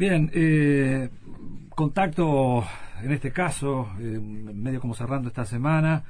[0.00, 1.10] Bien, eh,
[1.68, 2.64] contacto
[3.02, 6.04] en este caso, eh, medio como cerrando esta semana,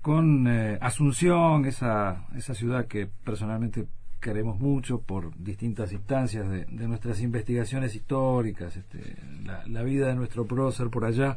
[0.00, 3.88] con eh, Asunción, esa, esa ciudad que personalmente
[4.20, 9.16] queremos mucho por distintas instancias de, nuestras investigaciones históricas, este,
[9.66, 11.36] la, vida de nuestro prócer por allá,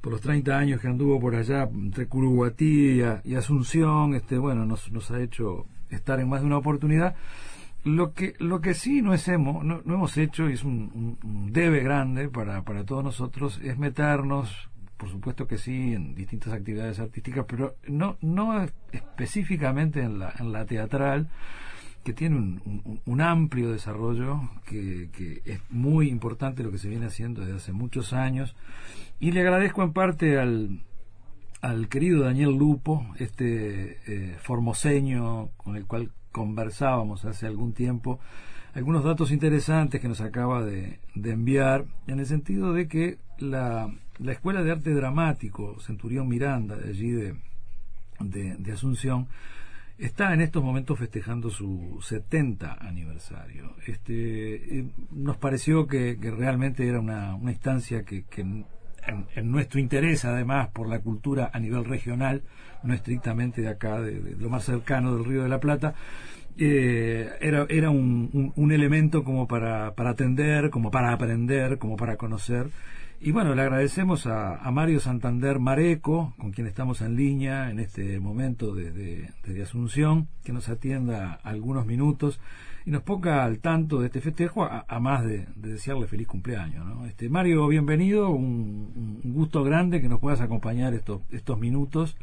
[0.00, 4.90] por los 30 años que anduvo por allá entre Curuguatí y, Asunción, este, bueno, nos,
[4.90, 7.14] nos ha hecho estar en más de una oportunidad.
[7.84, 11.18] Lo que, lo que sí no, hemos, no, hemos hecho, y es un,
[11.50, 17.00] debe grande para, para todos nosotros, es meternos, por supuesto que sí, en distintas actividades
[17.00, 21.30] artísticas, pero no, no específicamente en la, en la teatral,
[22.04, 27.06] que tiene un, un, amplio desarrollo, que, que, es muy importante lo que se viene
[27.06, 28.56] haciendo desde hace muchos años.
[29.20, 30.82] Y le agradezco en parte al,
[31.60, 38.20] al querido Daniel Lupo, este eh, formoseño con el cual conversábamos hace algún tiempo,
[38.74, 43.92] algunos datos interesantes que nos acaba de, de enviar, en el sentido de que la,
[44.18, 47.34] la, Escuela de Arte Dramático Centurión Miranda, de allí de,
[48.20, 49.28] de Asunción,
[50.00, 53.74] está en estos momentos festejando su 70 aniversario.
[53.86, 58.24] Este, eh, nos pareció que, realmente era una, una instancia que,
[59.10, 62.42] en, nuestro interés, además, por la cultura a nivel regional,
[62.82, 65.94] no estrictamente de acá, de, lo más cercano del Río de la Plata,
[66.56, 72.16] eh, era, era un, un, elemento como para, para atender, como para aprender, como para
[72.16, 72.70] conocer.
[73.22, 78.18] Y bueno, le agradecemos a, Mario Santander Mareco, con quien estamos en línea en este
[78.18, 82.40] momento desde de, Asunción, que nos atienda algunos minutos
[82.84, 86.86] y nos ponga al tanto de este festejo, a, más de, desearle feliz cumpleaños.
[86.86, 87.06] ¿no?
[87.06, 92.16] Este, Mario, bienvenido, un, gusto grande que nos puedas acompañar estos, estos minutos.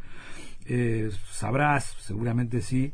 [0.66, 2.92] Eh, sabrás, seguramente sí,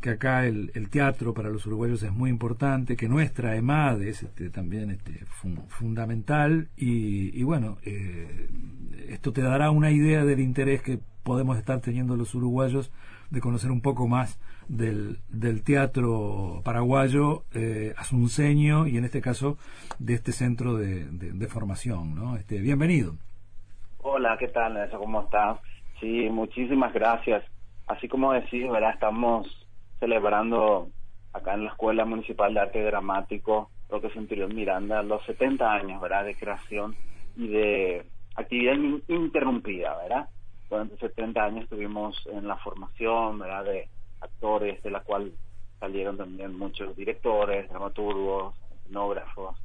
[0.00, 4.50] que acá el, teatro para los uruguayos es muy importante, que nuestra EMAD es este,
[4.50, 5.24] también este,
[5.68, 8.48] fundamental y, bueno, eh,
[9.08, 12.90] esto te dará una idea del interés que podemos estar teniendo los uruguayos
[13.30, 14.40] de conocer un poco más
[14.72, 19.58] del, del teatro paraguayo eh, asunceño y en este caso
[19.98, 22.14] de este centro de, de, formación.
[22.14, 22.36] ¿no?
[22.36, 23.12] Este, bienvenido.
[23.98, 24.90] Hola, ¿qué tal?
[24.90, 25.58] ¿Cómo estás?
[26.00, 27.44] Sí, muchísimas gracias.
[27.86, 28.94] Así como decís, ¿verdad?
[28.94, 29.46] Estamos
[30.00, 30.88] celebrando
[31.34, 36.24] acá en la Escuela Municipal de Arte Dramático, Roque Centurión Miranda, los 70 años, ¿verdad?,
[36.24, 36.96] de creación
[37.36, 38.06] y de
[38.36, 38.74] actividad
[39.08, 40.28] interrumpida, ¿verdad?
[40.70, 43.88] Durante 70 años estuvimos en la formación, ¿verdad?, de
[44.22, 45.32] actores, de la cual
[45.80, 48.54] salieron también muchos directores, dramaturgos,
[48.86, 49.56] etnógrafos,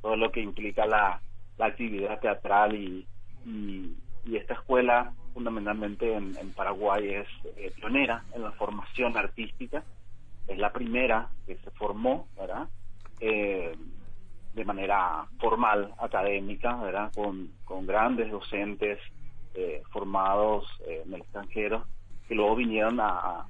[0.00, 1.20] todo lo que implica la,
[1.58, 3.06] la actividad teatral y,
[3.44, 3.96] y,
[4.34, 9.84] esta escuela fundamentalmente en, Paraguay es eh, pionera en la formación artística,
[10.48, 12.26] es la primera que se formó.
[13.20, 13.74] Eh,
[14.56, 16.78] de manera formal, académica.
[17.14, 18.98] Con, con grandes docentes
[19.54, 21.84] eh, formados en el extranjero,
[22.26, 23.46] que luego vinieron a,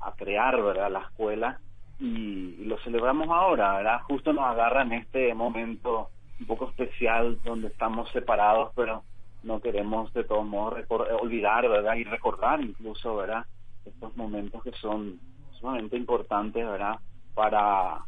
[0.00, 0.90] a crear, ¿verdad?
[0.90, 1.60] La escuela
[1.98, 4.00] y, y, lo celebramos ahora, ¿verdad?
[4.02, 9.02] Justo nos agarra en este momento un poco especial donde estamos separados, pero
[9.42, 10.84] no queremos de todos modos
[11.20, 11.94] olvidar, ¿verdad?
[11.96, 13.44] Y recordar incluso, ¿verdad?
[13.84, 15.18] Estos momentos que son
[15.52, 16.98] sumamente importantes, ¿verdad?
[17.34, 18.04] Para,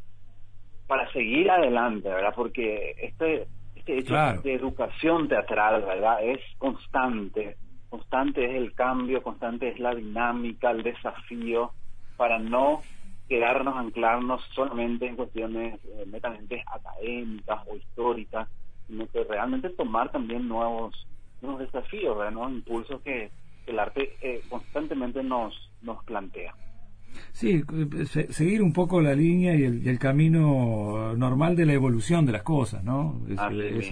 [0.86, 2.34] para seguir adelante, ¿verdad?
[2.34, 6.22] Porque este, este hecho de educación teatral, ¿verdad?
[6.22, 7.56] Es constante,
[7.88, 11.72] constante es el cambio, constante es la dinámica, el desafío,
[12.22, 12.82] para no
[13.28, 18.48] quedarnos, anclarnos solamente en cuestiones eh, netamente académicas o históricas,
[18.86, 21.04] sino que realmente tomar también nuevos
[21.40, 22.48] unos desafíos, ¿no?
[22.48, 23.28] impulsos que
[23.66, 25.52] el arte eh, constantemente nos,
[25.82, 26.54] nos plantea.
[27.32, 27.64] Sí,
[28.30, 32.84] seguir un poco la línea y el, camino normal de la evolución de las cosas,
[32.84, 33.20] ¿no?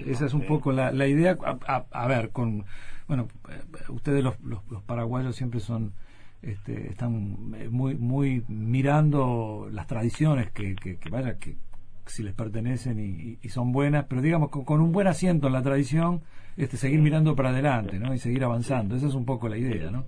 [0.07, 1.37] esa es un poco la, la idea.
[1.67, 2.65] A, ver, con
[3.09, 5.95] bueno, eh, ustedes los, los, paraguayos siempre son
[6.43, 11.57] este, están muy muy mirando las tradiciones que, que, vaya que
[12.07, 16.23] si les pertenecen y, son buenas, pero digamos con, un buen asiento en la tradición
[16.57, 18.13] este, seguir mirando para adelante, ¿no?
[18.13, 18.97] Y seguir avanzando.
[18.97, 20.05] Esa es un poco la idea, ¿no?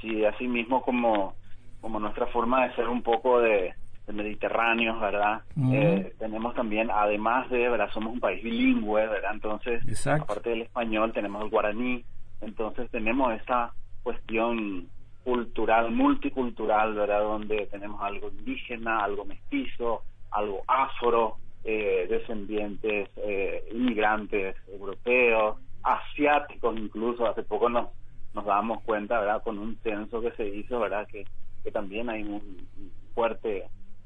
[0.00, 1.34] Sí, así mismo como,
[1.80, 3.74] como nuestra forma de ser un poco de,
[4.12, 5.42] mediterráneos, ¿verdad?
[5.72, 7.88] Eh, tenemos también, además de, ¿verdad?
[7.92, 9.32] Somos un país bilingüe, ¿verdad?
[9.32, 12.04] Entonces, aparte del español, tenemos el guaraní.
[12.40, 13.72] Entonces, tenemos esa
[14.02, 14.88] cuestión
[15.24, 17.22] cultural, multicultural, ¿verdad?
[17.22, 27.26] Donde tenemos algo indígena, algo mestizo, algo afro, eh, descendientes, eh, inmigrantes europeos, asiáticos incluso,
[27.26, 27.88] hace poco nos,
[28.34, 29.42] nos dábamos cuenta, ¿verdad?
[29.42, 31.06] Con un censo que se hizo, ¿verdad?
[31.08, 31.24] Que,
[31.62, 32.68] que también hay un
[33.14, 33.64] fuerte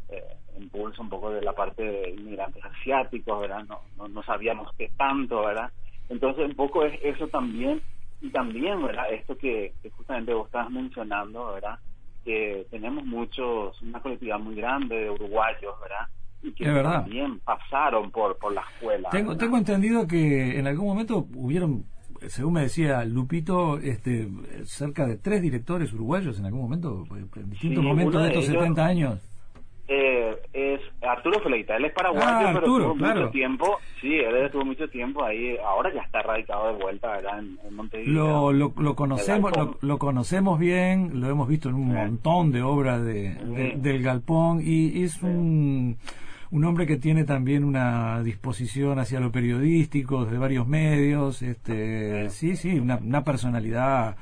[0.09, 3.65] eh, impulso un poco de la parte de inmigrantes asiáticos, ¿verdad?
[3.65, 5.71] No, no, sabíamos qué tanto, ¿verdad?
[6.09, 7.83] Entonces un poco es eso también,
[8.21, 9.13] y también, ¿verdad?
[9.13, 11.79] Esto que, justamente vos estabas mencionando, ¿verdad?
[12.25, 16.09] Que tenemos muchos, una colectividad muy grande de uruguayos, ¿verdad?
[16.43, 19.09] Y que también pasaron por, por la escuela.
[19.11, 21.85] Tengo, tengo entendido que en algún momento hubieron
[22.27, 24.29] según me decía Lupito, este,
[24.65, 27.05] cerca de tres directores uruguayos en algún momento,
[27.37, 29.28] en distintos momentos de estos 70 años.
[29.91, 34.63] Eh, es Arturo Fleita, él es paraguayo, ah, pero estuvo mucho tiempo, sí, él estuvo
[34.63, 37.39] mucho tiempo ahí, ahora ya está radicado de vuelta, ¿verdad?
[37.39, 38.53] En, Montevideo.
[38.53, 39.51] Lo, lo, conocemos,
[39.81, 45.05] lo, conocemos bien, lo hemos visto en un montón de obras de, del Galpón y
[45.05, 45.97] es un
[46.51, 52.57] un hombre que tiene también una disposición hacia lo periodístico de varios medios, este, sí,
[52.57, 54.17] sí, una, una personalidad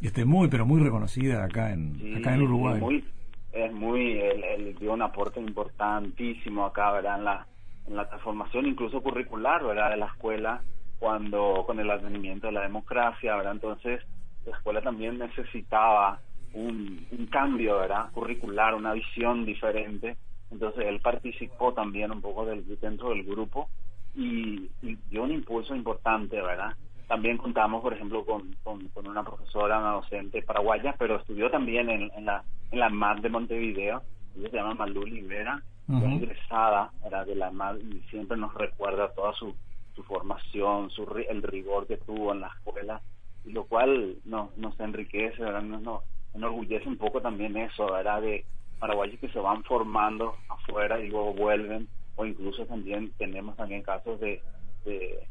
[0.00, 2.80] este muy pero muy reconocida acá en acá en Uruguay.
[2.80, 3.04] Muy,
[3.52, 7.18] es muy él, dio un aporte importantísimo acá, ¿verdad?
[7.18, 7.46] En la
[7.86, 9.90] en la transformación incluso curricular, ¿verdad?
[9.90, 10.60] de la escuela
[10.98, 13.52] cuando con el advenimiento de la democracia, ¿verdad?
[13.52, 14.02] Entonces,
[14.44, 16.20] la escuela también necesitaba
[16.52, 18.10] un, un cambio, ¿verdad?
[18.12, 20.16] curricular, una visión diferente
[20.50, 23.68] entonces él participó también un poco del, dentro del grupo
[24.14, 24.70] y,
[25.10, 26.74] dio un impulso importante, ¿verdad?
[27.08, 32.10] También contamos, por ejemplo, con, con, una profesora, una docente paraguaya, pero estudió también en,
[32.14, 34.02] en la en la MAD de Montevideo,
[34.36, 39.32] ella se llama Malú Libera, ingresada era de la MAD y siempre nos recuerda toda
[39.34, 39.54] su,
[39.94, 43.00] su formación, su, el rigor que tuvo en la escuela,
[43.44, 45.62] y lo cual nos, nos enriquece, ¿verdad?
[45.62, 46.02] Nos, nos
[46.34, 48.20] enorgullece un poco también eso, ¿verdad?
[48.20, 48.44] De,
[48.78, 54.20] paraguayos que se van formando afuera y luego vuelven, o incluso también tenemos también casos
[54.20, 54.40] de,
[54.84, 55.26] de,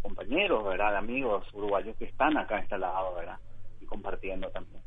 [0.00, 0.96] compañeros, ¿verdad?
[0.96, 3.38] Amigos uruguayos que están acá instalados, ¿verdad?
[3.80, 4.82] Y compartiendo también.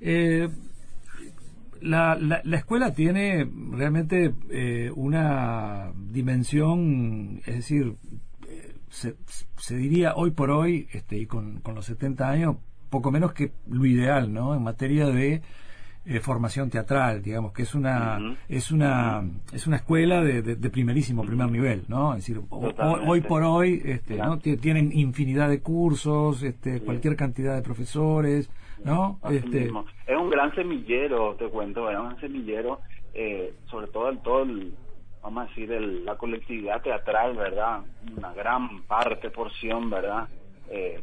[0.00, 0.48] Eh,
[1.80, 7.96] la, la, escuela tiene realmente eh, una dimensión, es decir,
[8.48, 9.14] eh, se,
[9.56, 12.56] se, diría hoy por hoy, este, y con, con los 70 años,
[12.90, 14.54] poco menos que lo ideal, ¿no?
[14.54, 15.42] En materia de
[16.08, 21.24] eh, formación teatral, digamos que es una es una es una escuela de, de, primerísimo
[21.24, 22.12] primer nivel, ¿no?
[22.14, 24.38] Es decir, hoy por hoy, este, ¿no?
[24.38, 28.48] Tienen infinidad de cursos, este, cualquier cantidad de profesores,
[28.84, 29.18] ¿no?
[29.28, 32.80] Este, es un gran semillero, te cuento, es un semillero,
[33.12, 34.74] eh, sobre todo en todo el,
[35.22, 37.80] vamos a decir, el, la colectividad teatral, ¿verdad?
[38.16, 40.28] Una gran parte, porción, ¿verdad?
[40.70, 41.02] Eh,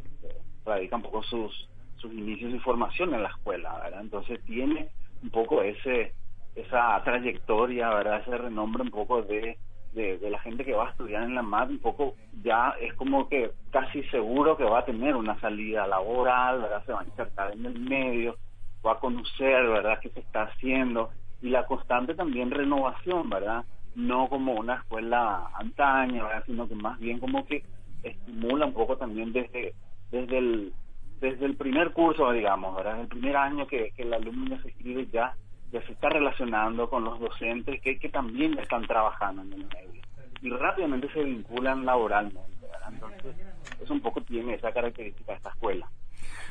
[0.64, 1.68] radica un poco sus
[2.04, 4.02] sus inicios y formación en la escuela, ¿verdad?
[4.02, 4.88] Entonces tiene
[5.22, 6.12] un poco ese
[6.54, 8.20] esa trayectoria, ¿verdad?
[8.20, 9.58] Ese renombre un poco de,
[9.92, 13.28] de, la gente que va a estudiar en la MAD, un poco ya es como
[13.28, 16.84] que casi seguro que va a tener una salida laboral, ¿verdad?
[16.86, 18.36] Se va a insertar en el medio,
[18.86, 21.10] va a conocer, ¿verdad?, qué se está haciendo
[21.42, 23.64] y la constante también renovación, ¿verdad?
[23.96, 26.44] No como una escuela antaña, ¿verdad?
[26.46, 27.64] Sino que más bien como que
[28.02, 29.74] estimula un poco también desde,
[30.10, 30.72] desde el
[31.24, 33.00] desde el primer curso, digamos, ¿verdad?
[33.00, 35.34] El primer año que, el alumno se escribe ya,
[35.72, 40.02] ya se está relacionando con los docentes que, que también están trabajando en el medio
[40.42, 42.92] y rápidamente se vinculan laboralmente, ¿verdad?
[42.92, 43.36] Entonces,
[43.82, 45.88] eso un poco tiene esa característica de esta escuela.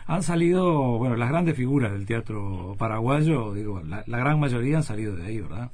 [0.07, 4.83] Han salido, bueno, las grandes figuras del teatro paraguayo, digo, la, la gran mayoría han
[4.83, 5.69] salido de ahí, ¿verdad?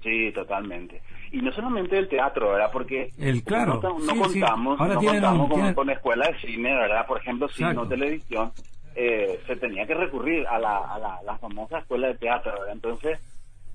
[0.00, 1.02] Sí, totalmente
[1.34, 2.70] y no solamente el teatro, ¿verdad?
[2.72, 7.04] Porque el, claro, no, contamos, no contamos con, escuela de cine, ¿verdad?
[7.08, 8.52] Por ejemplo, si no televisión,
[8.94, 12.72] eh, se tenía que recurrir a la, a la, famosa escuela de teatro, ¿verdad?
[12.72, 13.18] Entonces,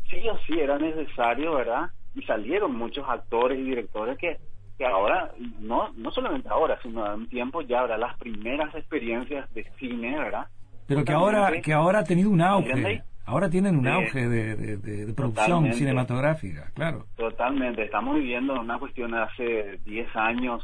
[0.10, 1.90] sí o sí era necesario, ¿verdad?
[2.16, 4.38] Y salieron muchos actores y directores que,
[4.78, 8.00] que ahora, no, no solamente ahora, sino en un tiempo ya, ¿verdad?
[8.00, 10.48] Las primeras experiencias de cine, ¿verdad?
[10.88, 13.04] Pero que ahora, que ahora ha tenido un auge.
[13.30, 17.06] Ahora tienen un auge de, producción cinematográfica, claro.
[17.16, 20.64] Totalmente, estamos viviendo una cuestión de hace 10 años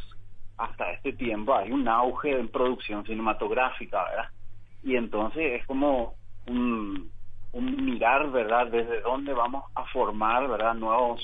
[0.57, 4.29] hasta este tiempo, hay un auge en producción cinematográfica, ¿verdad?
[4.84, 6.15] Y entonces es como
[6.48, 7.12] un,
[7.51, 11.22] un mirar, ¿verdad?, desde dónde vamos a formar, ¿verdad?, nuevos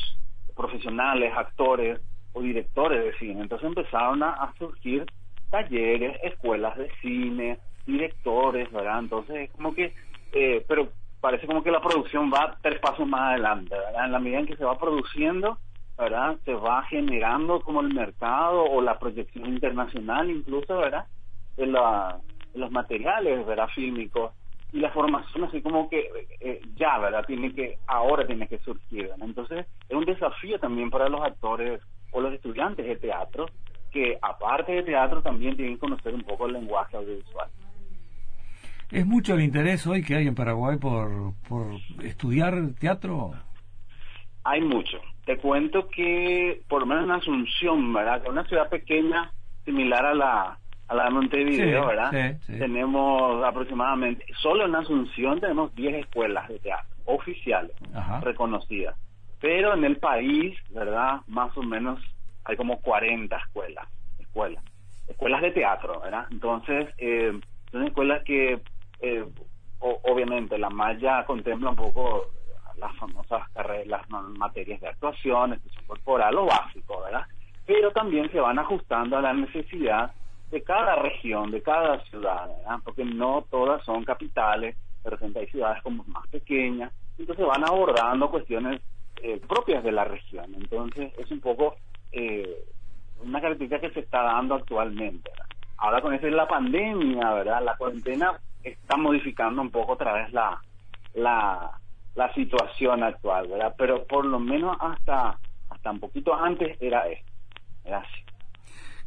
[0.56, 2.00] profesionales, actores
[2.34, 3.42] o directores de cine.
[3.42, 5.08] Entonces empezaron a, surgir
[5.50, 7.58] talleres, escuelas de cine,
[7.88, 9.00] directores, ¿verdad?
[9.00, 9.96] Entonces es como que,
[10.34, 14.06] eh, pero parece como que la producción va tres pasos más adelante, ¿verdad?
[14.06, 15.60] En la medida en que se va produciendo,
[15.98, 16.38] ¿verdad?
[16.44, 21.06] Se va generando como el mercado o la proyección internacional incluso, ¿verdad?
[21.58, 22.20] En, la,
[22.56, 23.70] los materiales, ¿verdad?
[23.74, 24.34] Fílmicos
[24.74, 26.10] y la formación así como que
[26.40, 27.24] eh, ya, ¿verdad?
[27.26, 29.28] Tiene que, ahora tiene que surgir, ¿verdad?
[29.28, 33.46] Entonces es un desafío también para los actores o los estudiantes de teatro
[33.92, 37.50] que aparte de teatro también tienen que conocer un poco el lenguaje audiovisual.
[38.92, 41.68] ¿Es mucho el interés hoy que hay en Paraguay por, por
[42.04, 43.32] estudiar teatro?
[44.44, 45.00] Hay mucho.
[45.26, 48.22] Te cuento que, por lo menos en Asunción, ¿verdad?
[48.22, 49.32] Que es una ciudad pequeña,
[49.64, 50.58] similar a la,
[50.90, 52.38] a la de Montevideo, ¿verdad?
[52.48, 57.72] Tenemos aproximadamente, solo en Asunción tenemos 10 escuelas de teatro oficiales,
[58.22, 58.96] reconocidas.
[59.40, 61.22] Pero en el país, ¿verdad?
[61.28, 62.00] Más o menos
[62.44, 63.88] hay como 40 escuelas,
[64.20, 64.64] escuelas,
[65.08, 66.26] escuelas de teatro, ¿verdad?
[66.30, 67.40] Entonces, eh,
[67.72, 68.60] son escuelas que,
[69.02, 69.26] eh,
[69.80, 72.28] obviamente, la malla contempla un poco
[72.78, 77.26] las famosas carreras, las materias de actuación, expresión corporal, lo básico, ¿verdad?
[77.66, 80.12] Pero también se van ajustando a la necesidad
[80.50, 82.80] de cada región, de cada ciudad, ¿verdad?
[82.84, 88.30] Porque no todas son capitales, de repente hay ciudades como más pequeñas, entonces van abordando
[88.30, 88.82] cuestiones
[89.24, 90.54] eh, propias de la región.
[90.56, 91.76] Entonces es un poco
[92.12, 92.66] eh,
[93.24, 95.32] una característica que se está dando actualmente.
[95.78, 97.64] Ahora con eso es la pandemia, ¿verdad?
[97.64, 100.62] La cuarentena está modificando un poco otra vez la,
[101.14, 101.72] la,
[102.16, 103.76] la situación actual, ¿verdad?
[103.78, 105.38] Pero por lo menos hasta,
[105.70, 107.32] hasta un poquito antes era esto,
[107.86, 108.22] así.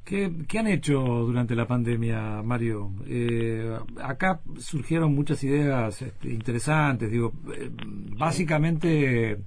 [0.04, 2.92] ¿Qué, ¿Qué, han hecho durante la pandemia, Mario?
[3.06, 7.70] Eh, acá surgieron muchas ideas este, interesantes, digo, eh,
[8.18, 9.38] básicamente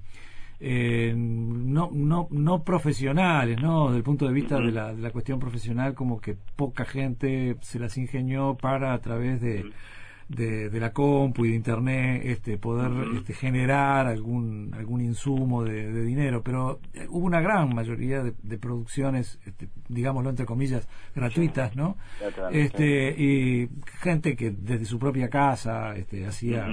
[0.60, 3.86] eh, no, no, no profesionales, ¿no?
[3.86, 7.56] Desde el punto de vista de, la, de la cuestión profesional, como que poca gente
[7.60, 9.70] se las ingenió para a través de
[10.28, 16.02] de, de, la compu y de internet este poder este, generar algún algún insumo de,
[16.04, 16.42] dinero.
[16.42, 21.96] Pero eh, hubo una gran mayoría de, producciones este, digámoslo entre comillas gratuitas no
[22.50, 23.68] este y
[24.00, 26.68] gente que desde su propia casa este hacía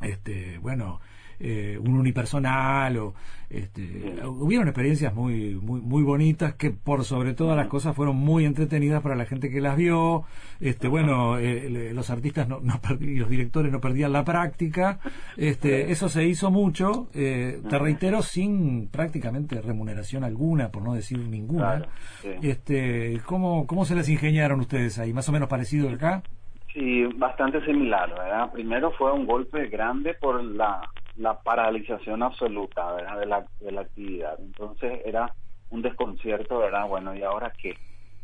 [0.00, 1.00] este bueno
[1.40, 3.14] eh, un unipersonal o
[3.50, 8.46] este, hubieron experiencias muy, muy muy bonitas que por sobre todas las cosas fueron muy
[8.46, 10.24] entretenidas para la gente que las vio.
[10.60, 14.98] Este bueno eh, los artistas no, no y los directores no perdían la práctica.
[15.36, 21.18] Este eso se hizo mucho eh, te reitero sin prácticamente remuneración alguna por no decir
[21.18, 21.86] ninguna.
[22.42, 26.22] Este cómo cómo se les ingeniaron ustedes ahí más o menos parecido acá
[26.74, 28.50] Sí, bastante similar, ¿verdad?
[28.52, 30.80] Primero fue un golpe grande por la
[31.16, 33.18] la paralización absoluta ¿verdad?
[33.18, 34.38] De, la, de la actividad.
[34.40, 35.32] Entonces era
[35.70, 36.88] un desconcierto, ¿verdad?
[36.88, 37.76] Bueno, ¿y ahora qué?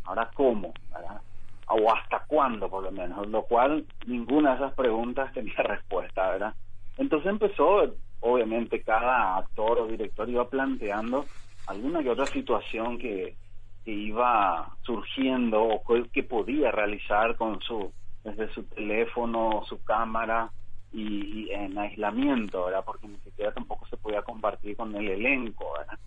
[0.05, 0.73] ¿Ahora cómo?
[0.93, 1.21] ¿verdad?
[1.69, 3.27] O hasta cuándo, por lo menos.
[3.29, 6.55] Lo cual ninguna de esas preguntas tenía respuesta, ¿verdad?
[6.97, 11.29] Entonces empezó, obviamente, cada actor o director iba planteando
[11.67, 13.37] alguna que otra situación que,
[13.85, 15.83] que iba surgiendo o
[16.13, 17.93] que podía realizar con su
[18.25, 20.51] desde su teléfono, su cámara,
[20.93, 22.85] y, en aislamiento, ¿verdad?
[22.85, 25.99] Porque ni siquiera tampoco se podía compartir con el elenco, ¿verdad?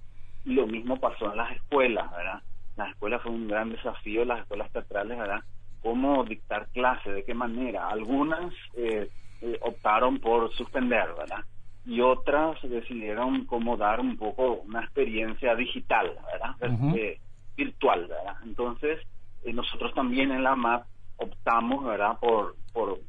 [0.45, 2.41] Y lo mismo pasó en las escuelas, ¿verdad?
[2.75, 5.43] Las escuelas fue un gran desafío, las escuelas teatrales, ¿verdad?
[5.81, 7.87] Cómo dictar clases, de qué manera.
[7.87, 9.09] Algunas eh,
[9.41, 11.45] eh, optaron por suspender, ¿verdad?
[11.85, 16.95] Y otras decidieron cómo dar un poco una experiencia digital, ¿verdad?
[16.95, 17.19] Eh,
[17.55, 18.35] virtual, ¿verdad?
[18.43, 18.99] Entonces,
[19.45, 20.85] nosotros también en la MAP
[21.17, 22.17] optamos, ¿verdad?
[22.19, 22.99] Por, por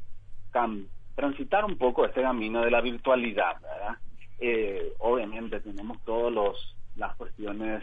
[1.15, 3.97] transitar un poco este camino de la virtualidad, ¿verdad?
[4.39, 7.83] Eh, obviamente tenemos todos los las cuestiones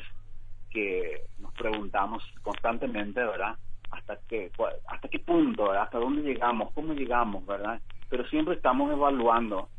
[0.70, 3.56] que nos preguntamos constantemente, ¿verdad?
[3.92, 4.52] Hasta qué
[4.88, 5.84] hasta qué punto, ¿verdad?
[5.84, 7.82] hasta dónde llegamos, cómo llegamos, ¿verdad?
[8.10, 9.70] Pero siempre estamos evaluando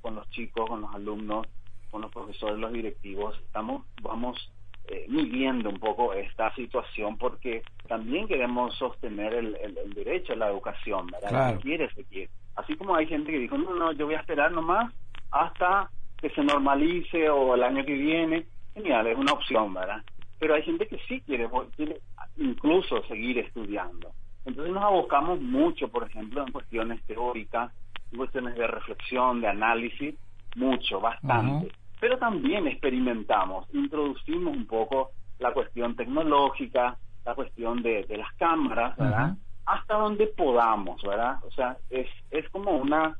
[0.00, 1.46] con los chicos, con los alumnos,
[1.90, 4.50] con los profesores, los directivos, estamos vamos
[4.86, 10.48] eh, midiendo un poco esta situación porque también queremos sostener el, el, derecho a la
[10.48, 11.28] educación, ¿verdad?
[11.28, 11.56] Claro.
[11.56, 12.30] Se quiere, se quiere.
[12.56, 14.92] Así como hay gente que dijo, no, no, yo voy a esperar nomás
[15.30, 18.46] hasta que se normalice o el año que viene.
[18.74, 20.02] Genial, es una opción, ¿verdad?
[20.38, 22.00] Pero hay gente que sí quiere, quiere
[22.36, 24.12] incluso seguir estudiando.
[24.44, 27.72] Entonces nos abocamos mucho, por ejemplo, en cuestiones teóricas,
[28.10, 30.14] en cuestiones de reflexión, de análisis,
[30.56, 31.70] mucho, bastante.
[32.00, 38.96] Pero también experimentamos, introducimos un poco la cuestión tecnológica, la cuestión de, de las cámaras,
[38.96, 39.36] ¿verdad?
[39.66, 41.38] Hasta donde podamos, ¿verdad?
[41.46, 43.16] O sea, es, es como una,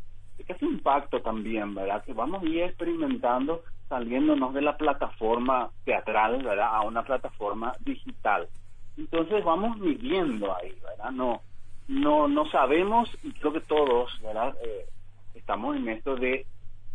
[0.46, 2.04] es un pacto también, ¿verdad?
[2.04, 6.68] Que vamos a ir experimentando saliéndonos de la plataforma teatral, ¿verdad?
[6.72, 8.48] A una plataforma digital.
[8.96, 11.10] Entonces vamos midiendo ahí, ¿verdad?
[11.10, 11.40] No,
[11.88, 14.54] no, no sabemos, y creo que todos, ¿verdad?
[14.64, 14.86] Eh,
[15.34, 16.46] estamos en esto de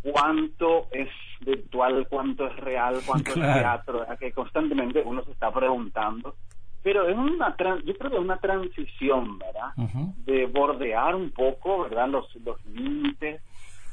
[0.02, 1.08] cuánto es
[1.40, 4.18] virtual, cuánto es real, cuánto es teatro, ¿verdad?
[4.18, 6.34] que constantemente uno se está preguntando
[6.86, 9.72] pero es una yo creo que es una transición verdad
[10.24, 13.42] de bordear un poco verdad los los límites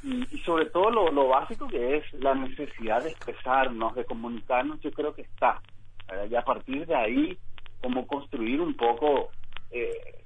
[0.03, 4.91] y, sobre todo lo, lo, básico que es la necesidad de expresarnos de comunicarnos yo
[4.91, 5.59] creo que está
[6.07, 6.27] ¿verdad?
[6.29, 7.37] y a partir de ahí
[7.81, 9.31] como construir un poco
[9.71, 10.23] eh,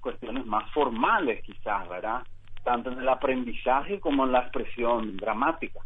[0.00, 2.22] cuestiones más formales quizás verdad
[2.64, 5.80] tanto en el aprendizaje como en la expresión dramática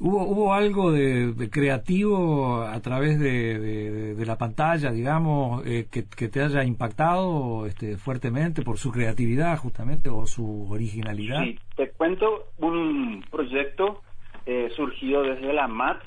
[0.00, 6.64] ¿Hubo, ¿Hubo algo de, creativo a través de, la pantalla, digamos, eh, que, te haya
[6.64, 11.42] impactado este, fuertemente por su creatividad justamente o su originalidad?
[11.44, 14.02] Sí, te cuento un proyecto
[14.46, 16.02] eh, surgido desde la MAT.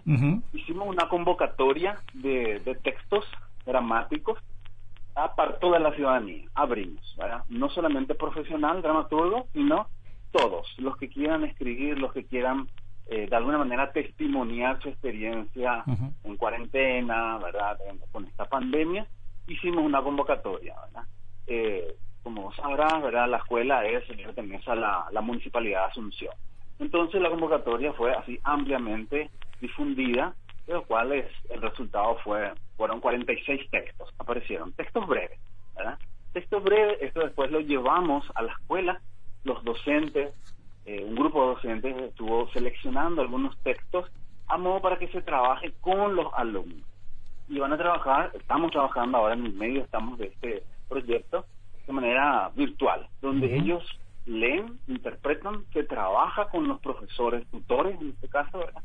[0.53, 3.25] Hicimos una convocatoria de, textos
[3.65, 4.39] dramáticos
[5.15, 6.45] a toda la ciudadanía.
[6.53, 7.43] Abrimos, ¿verdad?
[7.49, 9.87] No solamente profesional, dramaturgo, sino
[10.31, 12.67] todos, los que quieran escribir, los que quieran
[13.09, 15.83] eh, de alguna manera testimoniar su experiencia
[16.23, 17.77] en cuarentena, ¿verdad?
[18.11, 19.07] Con esta pandemia,
[19.47, 21.03] hicimos una convocatoria, ¿verdad?
[21.47, 23.29] Eh, como sabrás, ¿verdad?
[23.29, 26.33] La escuela es, pertenece a la, la Municipalidad de Asunción.
[26.79, 29.29] Entonces la convocatoria fue así ampliamente
[29.61, 30.35] difundida,
[30.67, 35.39] de lo cual es, el resultado fue fueron 46 textos, aparecieron textos breves,
[35.75, 35.97] ¿verdad?
[36.33, 39.01] Textos breves, esto después lo llevamos a la escuela,
[39.43, 40.31] los docentes,
[40.87, 44.09] eh, un grupo de docentes estuvo seleccionando algunos textos
[44.47, 46.87] a modo para que se trabaje con los alumnos.
[47.49, 51.45] Y van a trabajar, estamos trabajando ahora en el medio, estamos de este proyecto,
[51.85, 53.83] de manera virtual, donde ellos
[54.25, 58.83] leen, interpretan, se trabaja con los profesores, tutores en este caso, ¿verdad?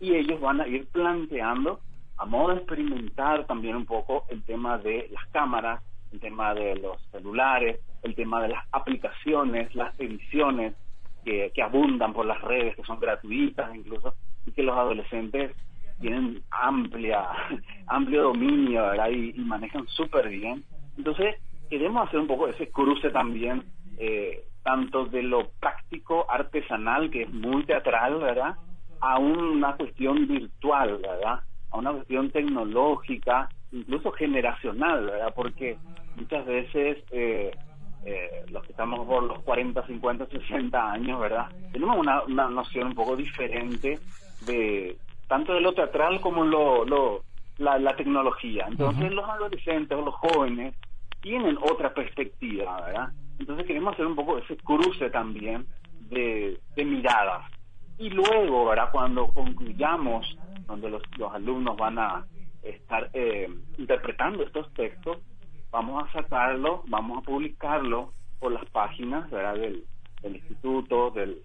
[0.00, 1.78] Y ellos van a ir planteando,
[2.16, 6.74] a modo de experimentar también un poco el tema de las cámaras, el tema de
[6.74, 10.74] los celulares, el tema de las aplicaciones, las ediciones,
[11.24, 14.14] que, abundan por las redes, que son gratuitas incluso,
[14.46, 15.54] y que los adolescentes
[16.00, 17.28] tienen amplia,
[17.86, 19.10] amplio dominio, ¿verdad?
[19.10, 20.64] Y, manejan súper bien.
[20.96, 21.36] Entonces,
[21.68, 23.64] queremos hacer un poco ese cruce también,
[23.98, 28.56] eh, tanto de lo práctico, artesanal, que es muy teatral, ¿verdad?
[29.00, 31.40] A una cuestión virtual, ¿verdad?
[31.70, 35.32] A una cuestión tecnológica, incluso generacional, ¿verdad?
[35.34, 35.76] Porque
[36.16, 37.50] muchas veces eh,
[38.04, 41.46] eh, los que estamos por los 40, 50, 60 años, ¿verdad?
[41.72, 43.98] Tenemos una, una noción un poco diferente
[44.46, 47.22] de tanto de lo teatral como lo, lo
[47.58, 48.66] la, tecnología.
[48.68, 50.74] Entonces los adolescentes o los jóvenes
[51.20, 53.08] tienen otra perspectiva, ¿verdad?
[53.38, 55.66] Entonces queremos hacer un poco ese cruce también
[56.08, 57.44] de, de miradas.
[57.98, 58.90] Y luego, ¿verdad?
[58.92, 62.24] Cuando concluyamos, donde los, los alumnos van a
[62.62, 65.18] estar eh, interpretando estos textos,
[65.70, 69.84] vamos a sacarlo, vamos a publicarlo por las páginas Del,
[70.22, 71.42] instituto, del,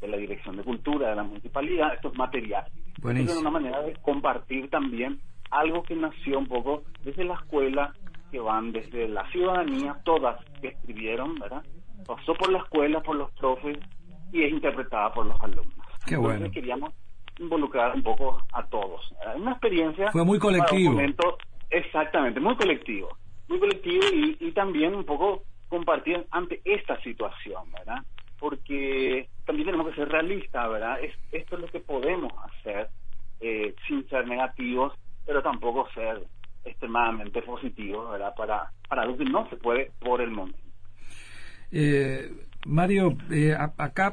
[0.00, 2.72] de la Dirección de Cultura, de la Municipalidad, estos materiales.
[3.00, 3.32] Buenísimo.
[3.32, 7.92] Es una manera de compartir también algo que nació un poco desde la escuela,
[8.32, 11.62] que van desde la ciudadanía, todas que escribieron, ¿verdad?
[12.04, 13.78] Pasó por la escuela, por los profes
[14.32, 15.86] y es interpretada por los alumnos.
[16.04, 16.50] Qué bueno.
[16.50, 16.92] queríamos
[17.38, 19.14] involucrar un poco a todos.
[19.36, 20.10] Una experiencia...
[20.10, 20.98] Fue muy colectivo.
[21.70, 23.08] Exactamente, muy colectivo
[23.48, 28.02] muy colectivo y, también un poco compartir ante esta situación, ¿verdad?
[28.38, 31.00] Porque también tenemos que ser realistas, ¿verdad?
[31.02, 32.88] Es, esto es lo que podemos hacer
[33.40, 36.24] eh, sin ser negativos, pero tampoco ser
[36.64, 38.34] extremadamente positivos, ¿verdad?
[38.36, 40.58] Para, para lo que no se puede por el momento.
[41.70, 42.30] Eh,
[42.66, 44.12] Mario, eh, acá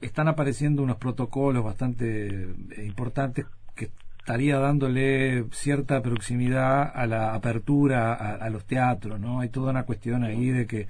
[0.00, 3.63] están apareciendo unos protocolos bastante importantes que
[4.24, 9.40] estaría dándole cierta proximidad a la apertura a, los teatros, ¿no?
[9.40, 10.88] Hay toda una cuestión ahí de que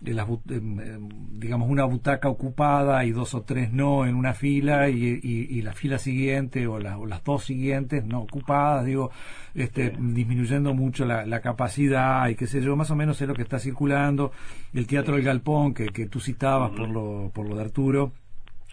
[0.00, 4.32] de las, em, em, digamos una butaca ocupada y dos o tres no en una
[4.32, 9.10] fila y, la fila siguiente o, las dos siguientes no ocupadas digo
[9.54, 13.42] este disminuyendo mucho la, capacidad y qué sé yo más o menos es lo que
[13.42, 14.32] está circulando.
[14.72, 18.12] El teatro del galpón que, que tú citabas por lo por lo de Arturo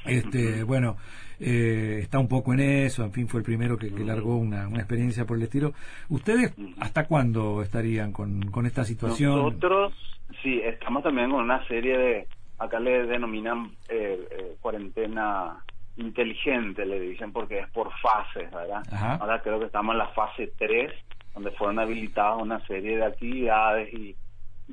[0.06, 0.96] este bueno
[1.39, 4.80] eh, está un poco en eso, en fin, fue el primero que, largó una, una,
[4.80, 5.73] experiencia por el estilo.
[6.10, 9.36] ¿Ustedes hasta cuándo estarían con, con esta situación?
[9.36, 9.93] Nosotros,
[10.41, 15.63] sí, estamos también con una serie de, acá le denominan eh, eh, cuarentena
[15.97, 18.84] inteligente, le dicen, porque es por fases, ¿verdad?
[19.19, 20.91] Ahora creo que estamos en la fase 3,
[21.34, 24.15] donde fueron habilitadas una serie de actividades y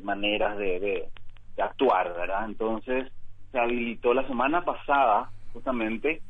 [0.02, 1.08] maneras de, de,
[1.56, 2.44] de actuar, ¿verdad?
[2.46, 3.10] Entonces,
[3.52, 6.20] se habilitó la semana pasada, justamente,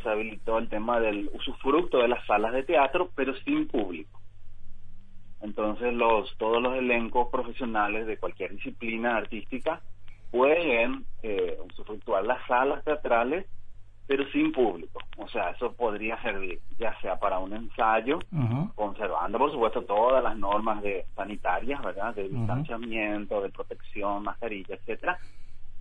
[0.00, 4.20] se habilitó el tema del usufructo de las salas de teatro, pero sin público.
[5.40, 9.80] Entonces los todos los elencos profesionales de cualquier disciplina artística
[10.30, 13.46] pueden eh, usufructuar las salas teatrales,
[14.06, 15.00] pero sin público.
[15.18, 18.18] O sea, eso podría servir ya sea para un ensayo,
[18.74, 22.14] conservando por supuesto todas las normas de sanitarias, ¿verdad?
[22.14, 25.18] De distanciamiento, de protección, mascarilla, etcétera.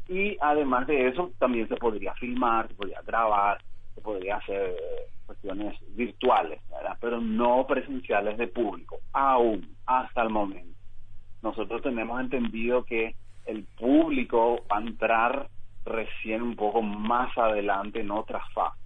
[0.07, 3.59] Y además de eso, también se podría filmar, se podría grabar,
[3.95, 4.75] se podría hacer
[5.25, 6.97] cuestiones virtuales, ¿verdad?
[6.99, 10.77] pero no presenciales de público, aún hasta el momento.
[11.41, 15.49] Nosotros tenemos entendido que el público va a entrar
[15.85, 18.79] recién un poco más adelante en otra fase.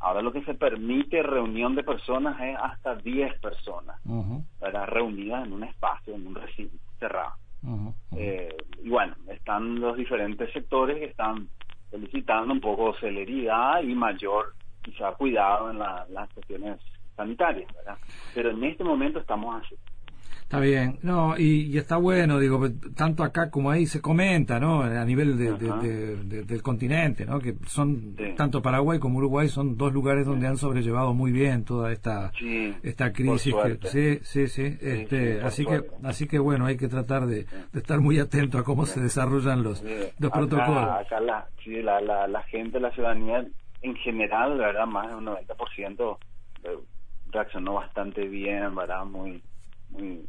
[0.00, 3.96] Ahora lo que se permite reunión de personas es hasta 10 personas,
[4.60, 4.86] ¿verdad?
[4.86, 7.34] reunidas en un espacio, en un recinto cerrado.
[8.16, 11.48] Eh, y bueno, están los diferentes sectores que están
[11.94, 14.52] solicitando un poco celeridad y mayor
[14.82, 16.80] quizá cuidado en las cuestiones
[17.16, 17.96] sanitarias, ¿verdad?
[18.34, 19.76] Pero en este momento estamos así.
[20.44, 22.60] Está bien, no, y, está bueno, digo,
[22.94, 24.82] tanto acá como ahí se comenta, ¿no?
[24.82, 27.40] A nivel del continente, ¿no?
[27.40, 31.92] Que son, tanto Paraguay como Uruguay son dos lugares donde han sobrellevado muy bien toda
[31.92, 32.30] esta
[32.82, 33.54] esta crisis.
[33.84, 38.18] sí, sí, sí, este, así que así que bueno, hay que tratar de, estar muy
[38.18, 39.82] atento a cómo se desarrollan los,
[40.18, 40.88] los protocolos.
[40.88, 43.44] Acá la, sí, la, la, la gente, la ciudadanía
[43.84, 46.18] en general, la verdad, más de un 90%
[46.64, 46.78] eh,
[47.30, 49.04] reaccionó bastante bien, ¿verdad?
[49.04, 49.42] Muy,
[49.94, 50.26] muy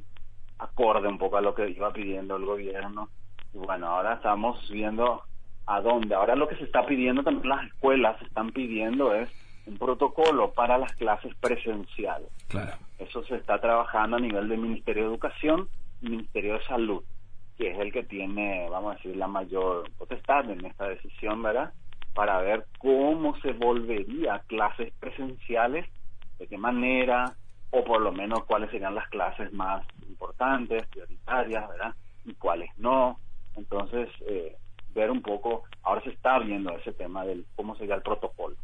[0.58, 3.10] acorde un poco a lo que iba pidiendo el gobierno.
[3.54, 5.24] Y bueno, ahora estamos viendo
[5.66, 6.16] a dónde.
[6.16, 9.30] Ahora lo que se está pidiendo también las escuelas están pidiendo es
[9.66, 12.30] un protocolo para las clases presenciales.
[12.48, 12.74] Claro.
[13.00, 15.68] Eso se está trabajando a nivel del Ministerio de Educación
[16.02, 17.04] y Ministerio de Salud,
[17.58, 21.74] que es el que tiene, vamos a decir, la mayor potestad en esta decisión, ¿verdad?
[22.14, 25.86] Para ver cómo se volvería a clases presenciales,
[26.38, 27.36] de qué manera,
[27.72, 31.96] o por lo menos cuáles serían las clases más importantes, prioritarias, ¿verdad?
[32.26, 33.20] Y cuáles no.
[33.56, 34.56] Entonces, eh,
[34.94, 38.56] ver un poco, ahora se está viendo ese tema del cómo sería el protocolo.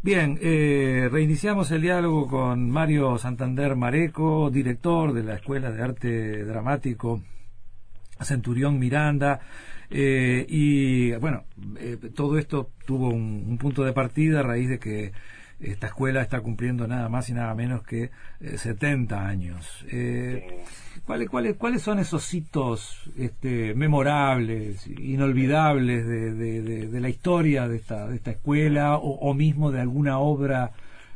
[0.00, 6.44] Bien, eh, reiniciamos el diálogo con Mario Santander Mareco, director de la Escuela de Arte
[6.44, 7.20] Dramático
[8.20, 9.40] Centurión Miranda.
[9.90, 11.44] Eh, y bueno,
[11.80, 15.12] eh, todo esto tuvo un, punto de partida a raíz de que
[15.60, 19.84] esta escuela está cumpliendo nada más y nada menos que 70 años.
[21.08, 28.08] ¿Cuáles, cuáles, ¿Cuáles son esos hitos este, memorables, inolvidables de, de, la historia de esta,
[28.08, 30.72] de esta escuela o, mismo de alguna obra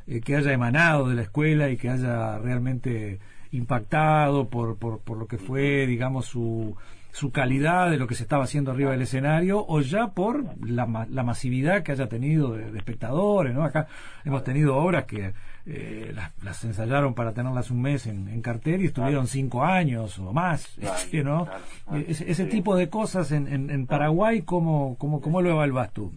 [0.06, 3.20] eh, que haya emanado de la escuela y que haya realmente
[3.52, 6.76] impactado por, por, por lo que fue, digamos, su,
[7.12, 11.06] su calidad de lo que se estaba haciendo arriba del escenario o ya por la,
[11.10, 13.64] la masividad que haya tenido de, espectadores, ¿no?
[13.64, 13.86] Acá
[14.24, 15.34] hemos tenido obras que
[15.66, 20.78] eh, las, ensayaron para tenerlas un mes en, cartel y estuvieron cinco años o más,
[21.12, 21.46] ¿no?
[21.92, 26.12] Eh, ese, tipo de cosas en, en, Paraguay, ¿cómo, cómo, ¿cómo lo evalúas tú?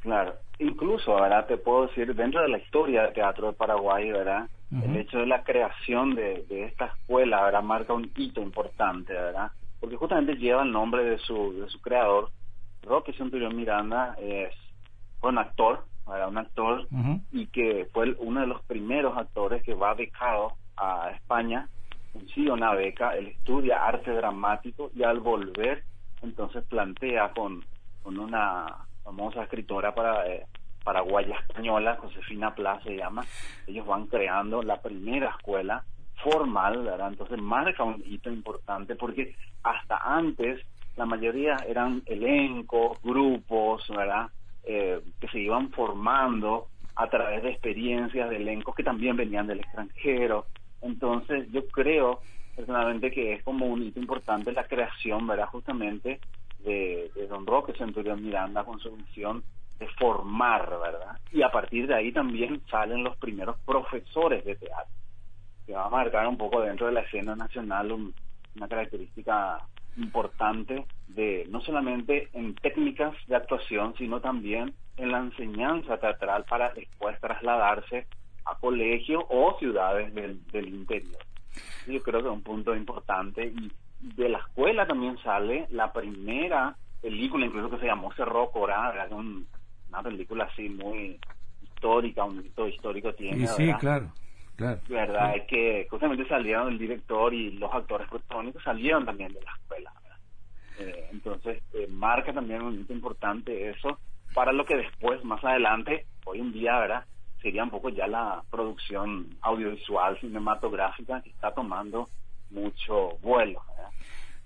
[0.00, 1.46] Claro, incluso, ¿verdad?
[1.46, 4.48] Te puedo decir, dentro de la historia del teatro de Paraguay, ¿verdad?
[4.70, 7.62] El hecho de la creación de, de esta escuela, ¿verdad?
[7.62, 9.50] Marca un hito importante, ¿verdad?
[9.80, 12.30] porque justamente lleva el nombre de su, de su creador.
[12.82, 14.54] Roque Centurión Miranda es,
[15.18, 16.86] fue un actor, era un actor,
[17.32, 21.68] y que fue uno de los primeros actores que va becado a España,
[22.12, 25.84] consigue una beca, él estudia arte dramático y al volver
[26.22, 27.64] entonces plantea con,
[28.02, 28.66] con una
[29.04, 30.46] famosa escritora para, eh,
[30.82, 33.24] paraguaya española, Josefina Pla se llama,
[33.66, 35.84] ellos van creando la primera escuela
[36.22, 37.08] formal, ¿verdad?
[37.08, 40.60] Entonces marca un hito importante porque hasta antes
[40.96, 44.28] la mayoría eran elencos, grupos, ¿verdad?
[44.64, 49.60] Eh, que se iban formando a través de experiencias de elencos que también venían del
[49.60, 50.46] extranjero.
[50.82, 52.20] Entonces yo creo
[52.54, 55.46] personalmente que es como un hito importante la creación, ¿verdad?
[55.46, 56.20] Justamente
[56.58, 59.42] de, de Don Roque Centurión Miranda con su misión
[59.80, 61.18] de formar, ¿verdad?
[61.32, 64.94] Y a partir de ahí también salen los primeros profesores de teatro
[65.66, 69.60] que va a marcar un poco dentro de la escena nacional una característica
[69.96, 76.70] importante de no solamente en técnicas de actuación, sino también en la enseñanza teatral para
[76.70, 78.06] después trasladarse
[78.44, 81.24] a colegios o ciudades del, interior.
[81.86, 86.76] Yo creo que es un punto importante y de la escuela también sale la primera
[87.00, 88.92] película, incluso que se llamó Cerro Corá,
[89.90, 91.18] una película así muy
[91.62, 93.46] histórica, un hito histórico tiene.
[93.46, 94.10] sí, claro
[94.88, 99.52] verdad es que justamente salieron el director y los actores protagónicos salieron también de la
[99.52, 99.92] escuela
[100.78, 103.98] eh, entonces eh, marca también un momento importante eso
[104.34, 107.04] para lo que después más adelante hoy en día verdad
[107.40, 112.08] sería un poco ya la producción audiovisual cinematográfica que está tomando
[112.50, 113.62] mucho vuelo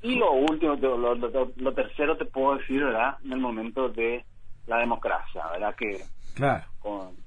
[0.02, 4.24] y lo último lo, lo tercero te puedo decir verdad en el momento de
[4.66, 6.64] la democracia verdad que Claro.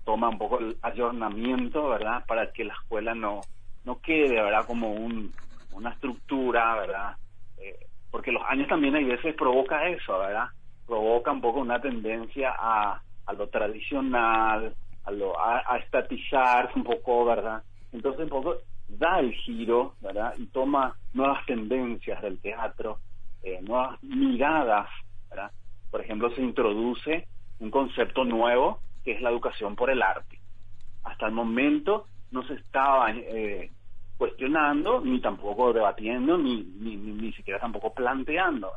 [0.03, 2.25] toma un poco el ayornamiento, ¿verdad?
[2.27, 3.45] Para que la escuela no,
[3.85, 4.65] no quede, ¿verdad?
[4.65, 5.33] Como un,
[5.71, 7.15] una estructura, ¿verdad?
[7.57, 10.49] Eh, porque los años también hay veces provoca eso, ¿verdad?
[10.87, 14.73] provoca un poco una tendencia a, a lo tradicional,
[15.03, 17.61] a, lo, a, estatizarse un poco, ¿verdad?
[17.91, 18.55] Entonces un poco
[18.87, 20.33] da el giro, ¿verdad?
[20.37, 22.99] Y toma nuevas tendencias del teatro,
[23.43, 24.89] eh, nuevas miradas,
[25.29, 25.51] ¿verdad?
[25.91, 27.27] Por ejemplo, se introduce
[27.59, 30.39] un concepto nuevo que es la educación por el arte.
[31.03, 33.71] Hasta el momento no se estaba eh,
[34.17, 38.71] cuestionando, ni tampoco debatiendo, ni, ni, ni, siquiera tampoco planteando.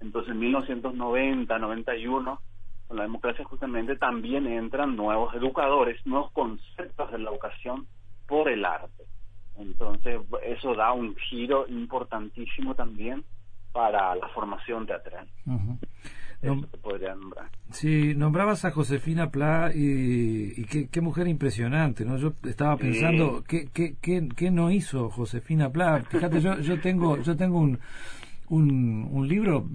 [0.00, 2.40] Entonces, en 1990, 91,
[2.86, 7.86] con la democracia justamente también entran nuevos educadores, nuevos conceptos de la educación
[8.28, 9.04] por el arte.
[9.56, 13.24] Entonces, eso da un giro importantísimo también
[13.72, 15.26] para la formación teatral.
[16.82, 17.50] Podría nombrar.
[17.70, 22.16] Sí, nombrabas a Josefina Pla y, qué, mujer impresionante, ¿no?
[22.16, 26.04] Yo estaba pensando, ¿qué, qué, qué, no hizo Josefina Pla?
[26.08, 27.78] Fíjate, yo, yo tengo, yo tengo un,
[28.48, 29.66] un, un libro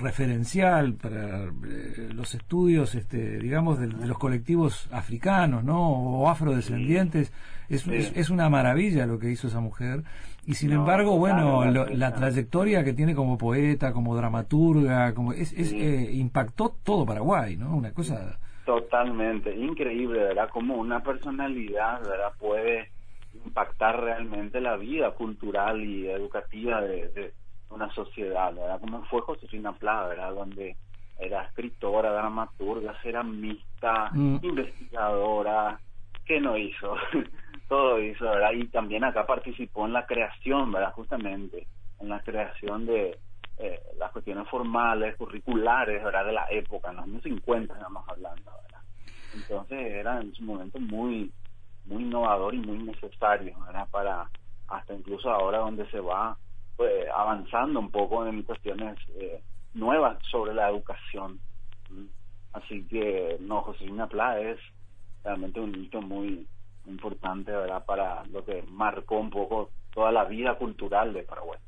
[0.00, 5.80] referencial para eh, los estudios, este, digamos, de, los colectivos africanos, ¿no?
[5.80, 7.32] O afrodescendientes.
[7.68, 10.02] Es, es, una maravilla lo que hizo esa mujer.
[10.46, 15.72] Y sin embargo, bueno, la trayectoria que tiene como poeta, como dramaturga, como es, es
[15.74, 17.76] eh, impactó todo Paraguay, ¿no?
[17.76, 18.38] Una cosa...
[18.64, 20.48] Totalmente, increíble, ¿verdad?
[20.50, 22.32] Como una personalidad, ¿verdad?
[22.38, 22.90] Puede
[23.44, 27.32] impactar realmente la vida cultural y educativa de
[27.70, 28.80] una sociedad, ¿verdad?
[28.80, 30.34] Como fue Josefina Pla, ¿verdad?
[30.34, 30.76] Donde
[31.18, 34.38] era escritora, dramaturga, ceramista, mm.
[34.42, 35.80] investigadora,
[36.24, 36.96] ¿qué no hizo?
[37.68, 38.52] Todo hizo, ¿verdad?
[38.52, 40.92] Y también acá participó en la creación, ¿verdad?
[40.92, 41.66] Justamente,
[42.00, 43.18] en la creación de
[43.58, 46.24] eh, las cuestiones formales, curriculares, ¿verdad?
[46.24, 48.80] De la época, en los años 50 estamos hablando, ¿verdad?
[49.34, 51.30] Entonces era en su momento muy,
[51.86, 53.88] muy innovador y muy necesario, ¿verdad?
[53.90, 54.30] Para
[54.68, 56.36] hasta incluso ahora donde se va
[56.78, 59.42] pues, avanzando un poco en cuestiones eh,
[59.74, 61.40] nuevas sobre la educación.
[62.52, 64.58] Así que, no, Josefina Pla es
[65.24, 66.46] realmente un hito muy
[66.86, 71.58] importante, ¿verdad?, para lo que marcó un poco toda la vida cultural de Paraguay.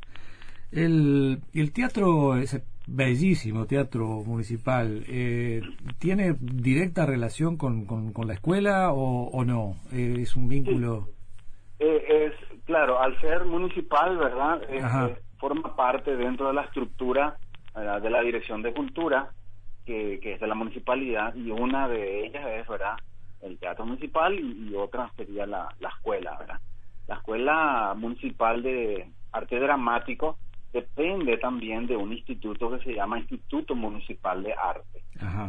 [0.70, 5.60] El, el teatro, ese bellísimo teatro municipal, eh,
[5.98, 9.74] ¿tiene directa relación con, con, la escuela o, no?
[9.92, 11.08] Eh, ¿Es un vínculo?
[11.80, 12.32] es
[12.70, 14.62] Claro, al ser municipal, ¿verdad?
[14.68, 17.36] Eh, forma parte dentro de la estructura
[17.74, 19.28] de la Dirección de Cultura,
[19.84, 22.96] que, es de la municipalidad, y una de ellas es, ¿verdad?
[23.42, 26.60] El Teatro Municipal y, otra sería la, escuela, ¿verdad?
[27.08, 30.38] La Escuela Municipal de Arte Dramático
[30.72, 35.02] depende también de un instituto que se llama Instituto Municipal de Arte,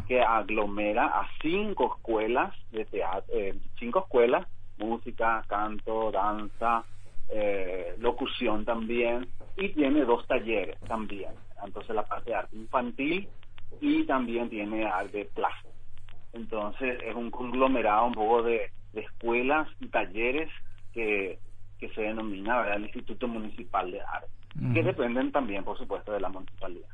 [0.08, 4.48] que aglomera a cinco escuelas de teatro, eh, cinco escuelas,
[4.80, 6.84] música, canto, danza,
[7.30, 11.32] eh, locución también y tiene dos talleres también.
[11.64, 13.28] Entonces la parte de arte infantil
[13.80, 15.74] y también tiene arte de plástico.
[16.34, 20.50] Entonces es un conglomerado un poco de, escuelas y talleres
[20.94, 21.40] que,
[21.80, 24.28] que se denomina el Instituto Municipal de Arte,
[24.74, 26.90] que dependen también, por supuesto, de la municipalidad.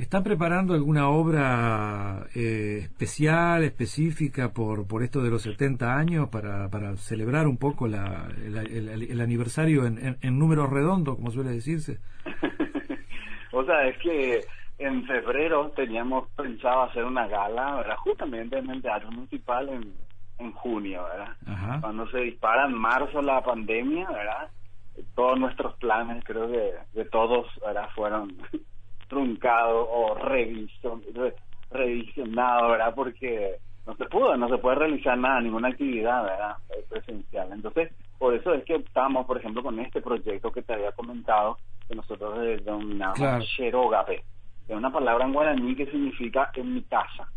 [0.00, 6.70] ¿Están preparando alguna obra eh, especial, específica por, por esto de los 70 años para,
[6.70, 11.98] para celebrar un poco la, el, aniversario en, en, números redondos, como suele decirse?
[13.52, 14.40] o sea, es que
[14.78, 17.96] en febrero teníamos pensado hacer una gala, ¿verdad?
[17.98, 19.92] Justamente en el Teatro Municipal en,
[20.38, 21.80] en junio, ¿verdad?
[21.82, 24.48] Cuando se dispara en marzo la pandemia, ¿verdad?
[25.14, 27.90] Todos nuestros planes, creo que de todos, ¿verdad?
[27.94, 28.34] Fueron
[29.10, 30.14] truncado o
[31.70, 32.94] revisionado, ¿verdad?
[32.94, 36.56] Porque no se pudo, no se puede realizar nada, ninguna actividad, ¿verdad?
[36.88, 37.52] Presencial.
[37.52, 41.58] Entonces, por eso es que estamos, por ejemplo, con este proyecto que te había comentado,
[41.88, 43.44] que nosotros denominamos claro.
[43.56, 44.22] Xerogabe.
[44.68, 47.28] Es una palabra en guaraní que significa en mi casa.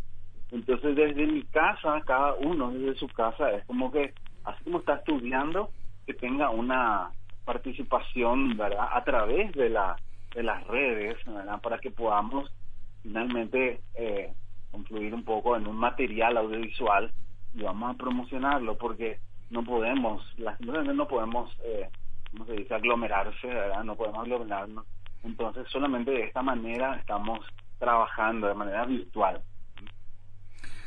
[0.52, 4.94] Entonces, desde mi casa, cada uno desde su casa, es como que, así como está
[4.94, 5.70] estudiando,
[6.06, 7.10] que tenga una
[7.44, 8.86] participación, ¿verdad?
[8.92, 9.96] A través de la
[10.34, 11.16] de las redes,
[11.62, 12.50] para que podamos
[13.02, 14.32] finalmente eh,
[14.70, 17.12] confluir un poco en un material audiovisual
[17.54, 19.18] y vamos a promocionarlo porque
[19.50, 21.88] no podemos, las no podemos, eh,
[22.32, 23.84] ¿cómo se dice?, aglomerarse, ¿verdad?
[23.84, 24.84] No podemos aglomerarnos.
[25.22, 27.40] Entonces, solamente de esta manera estamos
[27.78, 29.40] trabajando de manera virtual.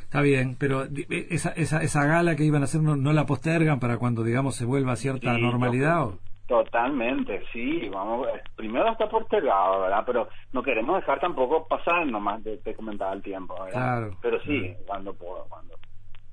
[0.02, 0.86] Está bien, pero
[1.30, 4.56] esa, esa, esa gala que iban a hacer no, no la postergan para cuando, digamos,
[4.56, 6.08] se vuelva a cierta normalidad.
[6.48, 10.02] Totalmente, sí, vamos, primero está postergado, ¿verdad?
[10.06, 13.70] Pero no queremos dejar tampoco pasar nomás de, te comentaba el tiempo, ¿verdad?
[13.70, 15.74] Claro, Pero sí, cuando cuando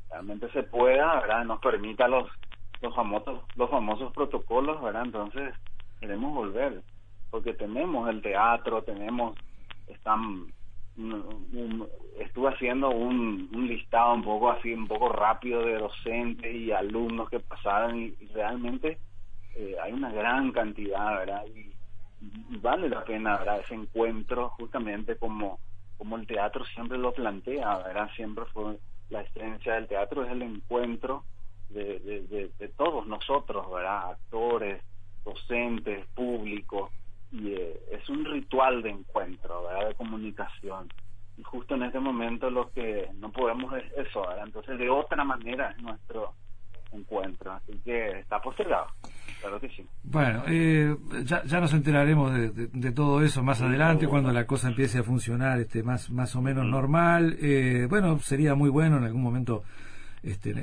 [0.10, 1.44] realmente se pueda, ¿verdad?
[1.44, 2.30] Nos permita los
[2.82, 5.04] los famosos los famosos protocolos, ¿verdad?
[5.04, 5.54] Entonces
[6.00, 6.82] queremos volver,
[7.30, 9.38] porque tenemos el teatro, tenemos
[9.88, 10.48] están
[12.20, 17.42] estuve haciendo un, listado un poco así, un poco rápido de docentes y alumnos que
[17.42, 18.98] pasaron y, realmente
[19.56, 21.46] eh, hay una gran cantidad, ¿verdad?
[21.48, 21.74] Y,
[22.62, 23.60] vale la pena, ¿verdad?
[23.60, 25.60] Ese encuentro justamente como,
[25.98, 28.10] como el teatro siempre lo plantea, ¿verdad?
[28.16, 31.24] Siempre fue la esencia del teatro, es el encuentro
[31.70, 32.00] de,
[32.58, 34.12] de, todos nosotros, ¿verdad?
[34.12, 34.82] Actores,
[35.24, 36.92] docentes, público,
[37.32, 39.90] y eh, es un ritual de encuentro, ¿verdad?
[39.90, 40.90] De comunicación.
[41.38, 44.46] Y justo en este momento lo que no podemos es eso, ¿verdad?
[44.46, 46.34] Entonces de otra manera es nuestro
[46.96, 48.88] encuentro, así que está postergado.
[49.42, 49.86] Claro que sí.
[50.04, 55.00] Bueno, eh, ya, ya nos enteraremos de, todo eso más adelante cuando la cosa empiece
[55.00, 57.38] a funcionar este más más o menos normal.
[57.42, 59.64] Eh, bueno, sería muy bueno en algún momento
[60.24, 60.56] este,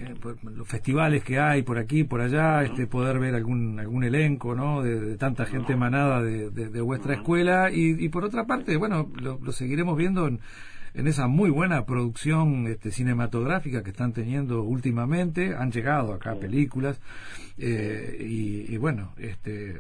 [0.42, 4.83] los festivales que hay por aquí, por allá, este, poder ver algún algún elenco, ¿no?
[4.83, 9.38] De, tanta gente emanada de, de, vuestra escuela y, y, por otra parte, bueno, lo,
[9.40, 10.40] lo seguiremos viendo en
[10.94, 15.55] en esa muy buena producción este, cinematográfica que están teniendo últimamente.
[15.57, 17.00] Han llegado acá películas
[17.59, 19.76] eh, y, bueno, este,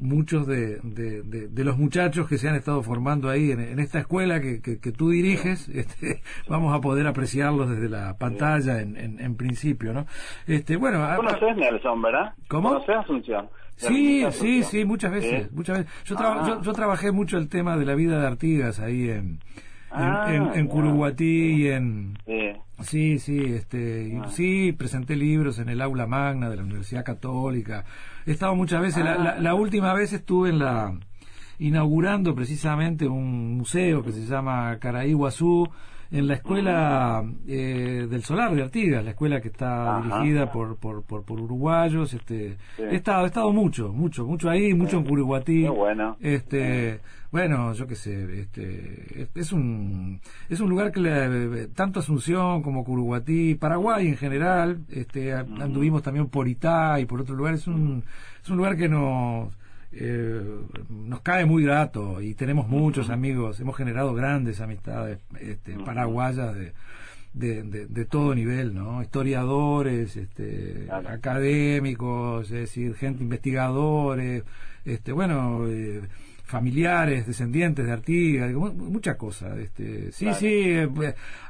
[0.00, 4.60] muchos de, de, los muchachos que se han estado formando ahí en, esta escuela que,
[4.60, 10.06] que, tú diriges, este, vamos a poder apreciarlos desde la pantalla en, en, principio, ¿no?
[10.46, 12.34] Este, bueno, ¿Conoces Nelson, verdad?
[12.48, 12.68] ¿Cómo?
[12.70, 13.48] ¿Conoces Asunción?
[13.76, 15.92] Sí, sí, sí, muchas veces, muchas veces.
[16.04, 16.60] Yo, ah.
[16.62, 19.40] yo, trabajé mucho el tema de la vida de Artigas ahí en,
[19.94, 19.98] en,
[20.54, 22.18] en, ah, y en...
[22.82, 24.28] Sí, sí, este, ah.
[24.28, 27.84] sí, presenté libros en el aula magna de la Universidad Católica.
[28.26, 29.54] He estado muchas veces, la, la, ah.
[29.54, 30.92] última vez estuve en la
[31.58, 35.68] inaugurando precisamente un museo que se llama Caraíguazú,
[36.10, 41.02] en la escuela eh, del Solar de Artigas, la escuela que está dirigida por, por,
[41.02, 42.14] por, uruguayos.
[42.14, 45.66] Este, he, estado, he estado mucho, mucho, mucho ahí, mucho en Curuguatí.
[45.66, 46.16] bueno.
[46.20, 52.62] Este, bueno, yo qué sé, este, es un, es un lugar que le, tanto Asunción
[52.62, 57.66] como Curuguatí, Paraguay en general, este, anduvimos también por Itá y por otro lugar, es
[57.66, 58.04] un,
[58.42, 59.52] es un lugar que nos
[59.92, 60.42] eh,
[60.88, 66.72] nos cae muy grato y tenemos muchos amigos, hemos generado grandes amistades este, paraguayas de,
[67.32, 69.02] de, de, todo nivel, ¿no?
[69.02, 74.42] Historiadores, este, académicos, es decir, gente investigadores,
[74.84, 76.02] este, bueno, eh,
[76.44, 79.58] familiares, descendientes de Artigas, muchas cosas.
[79.58, 80.88] Este, sí, sí, eh,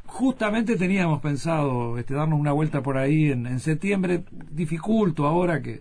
[0.07, 5.81] justamente teníamos pensado este, darnos una vuelta por ahí en, en septiembre, dificulto ahora que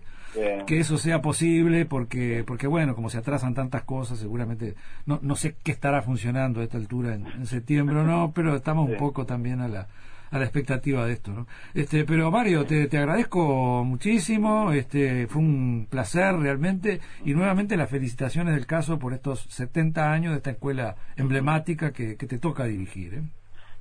[0.66, 4.74] que eso sea posible porque porque bueno como se atrasan tantas cosas seguramente
[5.06, 8.88] no no sé qué estará funcionando a esta altura en, septiembre o no pero estamos
[8.88, 9.86] un poco también a la
[10.30, 11.46] a la expectativa de esto ¿no?
[11.74, 17.90] este pero Mario te, te agradezco muchísimo este fue un placer realmente y nuevamente las
[17.90, 22.64] felicitaciones del caso por estos 70 años de esta escuela emblemática que, que te toca
[22.64, 23.22] dirigir ¿eh?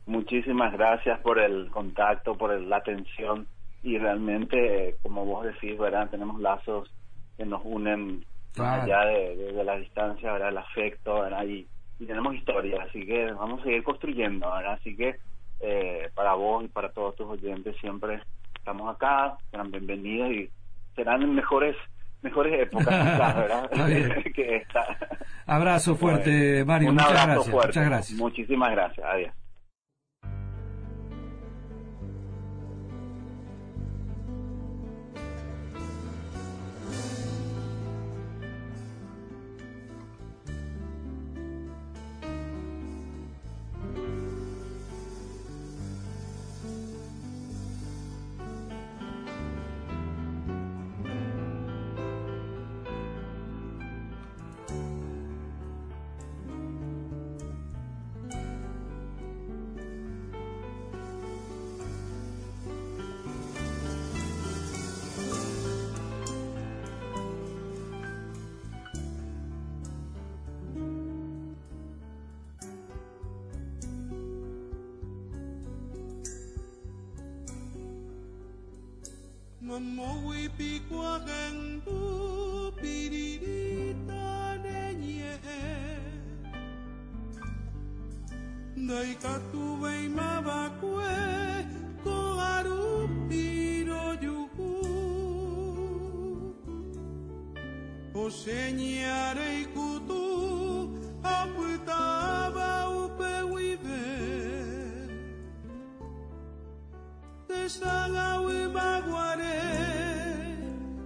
[0.06, 3.48] muchísimas gracias por el contacto por la atención
[3.86, 6.10] y realmente, como vos decís, ¿verdad?
[6.10, 6.92] Tenemos lazos
[7.38, 8.26] que nos unen
[8.58, 10.50] allá de, la distancia, ¿verdad?
[10.50, 11.46] El afecto, ¿verdad?
[11.46, 11.68] Y,
[12.06, 14.74] tenemos historia, así que vamos a seguir construyendo, ¿verdad?
[14.74, 15.16] Así que
[15.60, 18.22] eh, para vos y para todos tus oyentes siempre
[18.56, 20.50] estamos acá, serán bienvenidos y
[20.96, 21.76] serán en mejores
[22.22, 22.88] mejores épocas
[23.38, 23.70] ¿verdad?
[24.36, 24.84] que esta.
[25.46, 26.92] Abrazo fuerte, Mario.
[26.92, 27.48] muchas gracias.
[27.48, 28.20] Muchas gracias.
[28.20, 29.06] Muchísimas gracias.
[29.08, 29.45] Adiós.
[98.30, 100.24] señare ikutu
[101.24, 104.04] aputaba upe wibe.
[107.48, 109.60] Tesala wibaguare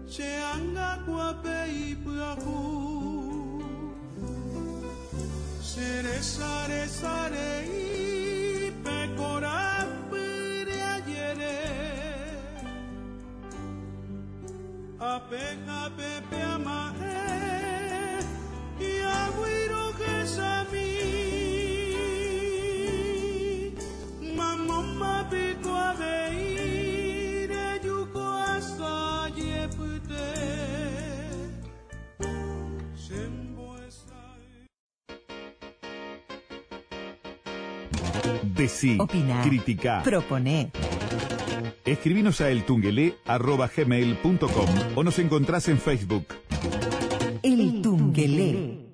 [0.07, 1.59] che anga kuape
[1.91, 2.61] ipuaku
[5.61, 7.49] Sere sare sare
[8.67, 10.25] ipe korape
[10.67, 11.57] reayere
[14.99, 15.68] Apega
[38.69, 39.41] Decí, Opina.
[39.41, 40.69] critica, Proponé.
[41.85, 46.25] escribinos a eltungelé.gmail.com o nos encontrás en Facebook.
[47.41, 48.88] El Tungelé.